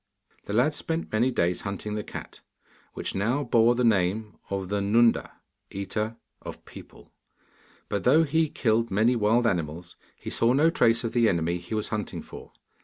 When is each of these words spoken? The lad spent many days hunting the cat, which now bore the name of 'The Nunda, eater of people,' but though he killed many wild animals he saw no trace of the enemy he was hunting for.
The 0.45 0.53
lad 0.53 0.73
spent 0.73 1.11
many 1.11 1.29
days 1.29 1.61
hunting 1.61 1.93
the 1.93 2.03
cat, 2.03 2.41
which 2.95 3.13
now 3.13 3.43
bore 3.43 3.75
the 3.75 3.83
name 3.83 4.35
of 4.49 4.69
'The 4.69 4.81
Nunda, 4.81 5.31
eater 5.69 6.15
of 6.41 6.65
people,' 6.65 7.11
but 7.87 8.03
though 8.03 8.23
he 8.23 8.49
killed 8.49 8.89
many 8.89 9.15
wild 9.15 9.45
animals 9.45 9.95
he 10.15 10.31
saw 10.31 10.53
no 10.53 10.71
trace 10.71 11.03
of 11.03 11.13
the 11.13 11.29
enemy 11.29 11.59
he 11.59 11.75
was 11.75 11.89
hunting 11.89 12.23
for. 12.23 12.51